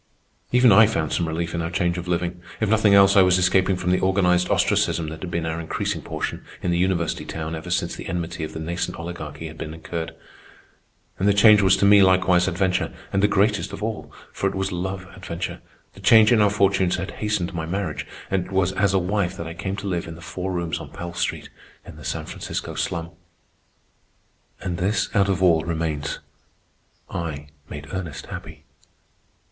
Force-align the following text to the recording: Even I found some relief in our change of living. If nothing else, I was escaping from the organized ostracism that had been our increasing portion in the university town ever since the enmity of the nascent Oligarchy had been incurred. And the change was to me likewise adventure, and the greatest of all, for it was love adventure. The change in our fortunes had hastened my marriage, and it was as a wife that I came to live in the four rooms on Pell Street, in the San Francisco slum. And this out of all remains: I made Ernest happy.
Even 0.51 0.71
I 0.71 0.87
found 0.87 1.13
some 1.13 1.27
relief 1.27 1.53
in 1.53 1.61
our 1.61 1.69
change 1.69 1.95
of 1.99 2.07
living. 2.07 2.41
If 2.59 2.67
nothing 2.69 2.95
else, 2.95 3.15
I 3.15 3.21
was 3.21 3.37
escaping 3.37 3.75
from 3.75 3.91
the 3.91 3.99
organized 3.99 4.49
ostracism 4.49 5.09
that 5.09 5.21
had 5.21 5.29
been 5.29 5.45
our 5.45 5.59
increasing 5.61 6.01
portion 6.01 6.43
in 6.63 6.71
the 6.71 6.79
university 6.79 7.23
town 7.23 7.53
ever 7.53 7.69
since 7.69 7.95
the 7.95 8.07
enmity 8.07 8.43
of 8.43 8.53
the 8.53 8.59
nascent 8.59 8.97
Oligarchy 8.97 9.45
had 9.45 9.59
been 9.59 9.75
incurred. 9.75 10.15
And 11.19 11.27
the 11.27 11.35
change 11.35 11.61
was 11.61 11.77
to 11.77 11.85
me 11.85 12.01
likewise 12.01 12.47
adventure, 12.47 12.91
and 13.13 13.21
the 13.21 13.27
greatest 13.27 13.73
of 13.73 13.83
all, 13.83 14.11
for 14.33 14.47
it 14.49 14.55
was 14.55 14.71
love 14.71 15.05
adventure. 15.15 15.61
The 15.93 15.99
change 15.99 16.31
in 16.31 16.41
our 16.41 16.49
fortunes 16.49 16.95
had 16.95 17.11
hastened 17.21 17.53
my 17.53 17.67
marriage, 17.67 18.07
and 18.31 18.45
it 18.47 18.51
was 18.51 18.71
as 18.71 18.95
a 18.95 18.97
wife 18.97 19.37
that 19.37 19.45
I 19.45 19.53
came 19.53 19.75
to 19.75 19.87
live 19.87 20.07
in 20.07 20.15
the 20.15 20.21
four 20.21 20.51
rooms 20.51 20.79
on 20.79 20.89
Pell 20.89 21.13
Street, 21.13 21.51
in 21.85 21.97
the 21.97 22.03
San 22.03 22.25
Francisco 22.25 22.73
slum. 22.73 23.11
And 24.61 24.79
this 24.79 25.09
out 25.15 25.29
of 25.29 25.43
all 25.43 25.61
remains: 25.63 26.17
I 27.07 27.49
made 27.69 27.85
Ernest 27.93 28.25
happy. 28.25 28.63